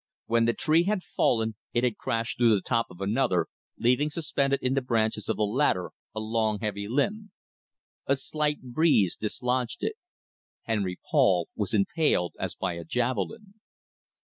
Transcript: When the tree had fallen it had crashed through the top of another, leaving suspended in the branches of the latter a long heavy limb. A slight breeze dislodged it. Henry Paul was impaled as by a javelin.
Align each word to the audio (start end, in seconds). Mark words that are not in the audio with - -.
When 0.25 0.45
the 0.45 0.53
tree 0.55 0.85
had 0.85 1.03
fallen 1.03 1.53
it 1.75 1.83
had 1.83 1.99
crashed 1.99 2.39
through 2.39 2.55
the 2.55 2.61
top 2.61 2.87
of 2.89 3.01
another, 3.01 3.45
leaving 3.77 4.09
suspended 4.09 4.59
in 4.63 4.73
the 4.73 4.81
branches 4.81 5.29
of 5.29 5.37
the 5.37 5.43
latter 5.45 5.91
a 6.15 6.19
long 6.19 6.57
heavy 6.59 6.87
limb. 6.87 7.31
A 8.07 8.15
slight 8.15 8.63
breeze 8.63 9.15
dislodged 9.15 9.83
it. 9.83 9.97
Henry 10.63 10.99
Paul 11.11 11.49
was 11.55 11.75
impaled 11.75 12.33
as 12.39 12.55
by 12.55 12.73
a 12.73 12.83
javelin. 12.83 13.53